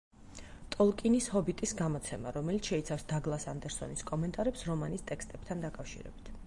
[0.75, 6.39] ტოლკინის „ჰობიტის“ გამოცემა, რომელიც შეიცავს დაგლას ანდერსონის კომენტარებს რომანის ტექსტებთან დაკავშირებით.